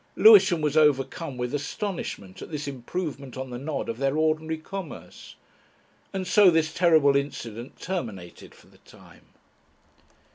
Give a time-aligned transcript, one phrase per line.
[0.15, 5.35] Lewisham was overcome with astonishment at this improvement on the nod of their ordinary commerce.
[6.11, 9.27] And so this terrible incident terminated for the time.